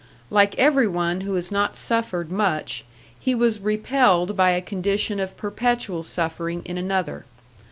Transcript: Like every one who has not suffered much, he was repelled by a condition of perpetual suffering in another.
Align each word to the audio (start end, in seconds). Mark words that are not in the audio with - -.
Like 0.31 0.57
every 0.57 0.87
one 0.87 1.21
who 1.21 1.35
has 1.35 1.51
not 1.51 1.77
suffered 1.77 2.31
much, 2.31 2.85
he 3.19 3.35
was 3.35 3.59
repelled 3.59 4.35
by 4.35 4.49
a 4.49 4.59
condition 4.59 5.19
of 5.19 5.37
perpetual 5.37 6.01
suffering 6.01 6.63
in 6.65 6.75
another. 6.79 7.23